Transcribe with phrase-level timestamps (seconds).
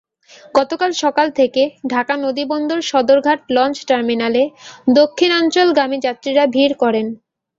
[0.55, 1.63] গতকাল সকাল থেকে
[1.89, 4.43] ঢাকা নদীবন্দর সদরঘাট লঞ্চ টার্মিনালে
[4.95, 7.07] দক্ষিণাঞ্চলগামী যাত্রীরা ভিড় করেন।